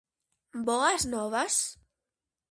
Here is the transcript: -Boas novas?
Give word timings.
-Boas 0.03 1.03
novas? 1.13 1.55